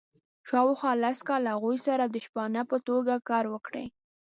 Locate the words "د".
2.07-2.15